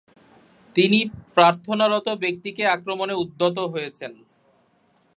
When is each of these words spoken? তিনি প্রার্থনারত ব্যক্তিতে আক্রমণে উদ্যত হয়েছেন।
তিনি 0.75 0.99
প্রার্থনারত 1.35 2.07
ব্যক্তিতে 2.23 2.63
আক্রমণে 2.67 3.15
উদ্যত 3.23 3.57
হয়েছেন। 3.73 4.11